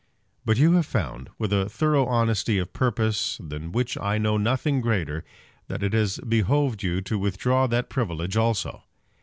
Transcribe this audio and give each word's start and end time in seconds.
But 0.45 0.57
you 0.57 0.71
have 0.71 0.87
found, 0.87 1.29
with 1.37 1.53
a 1.53 1.69
thorough 1.69 2.07
honesty 2.07 2.57
of 2.57 2.73
purpose 2.73 3.37
than 3.39 3.71
which 3.71 3.99
I 3.99 4.17
know 4.17 4.35
nothing 4.35 4.81
greater, 4.81 5.23
that 5.67 5.83
it 5.83 5.93
has 5.93 6.17
behoved 6.27 6.81
you 6.81 7.01
to 7.03 7.19
withdraw 7.19 7.67
that 7.67 7.87
privilege 7.87 8.35
also. 8.35 8.81